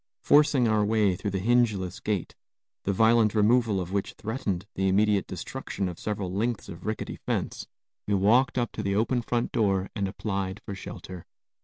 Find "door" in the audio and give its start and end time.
9.51-9.91